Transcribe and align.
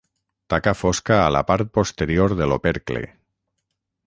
Taca 0.53 0.71
fosca 0.79 1.19
a 1.25 1.29
la 1.35 1.43
part 1.51 1.71
posterior 1.79 2.35
de 2.41 2.49
l'opercle. 2.53 3.05